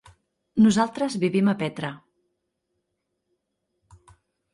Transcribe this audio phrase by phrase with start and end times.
[0.67, 1.91] Nosaltres vivim a Petra.